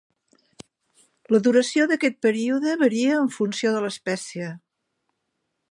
[1.35, 4.53] La duració d'aquest període varia en funció de l'espècie.